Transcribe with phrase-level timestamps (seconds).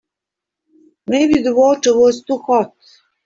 [1.05, 2.73] Maybe the water was too hot.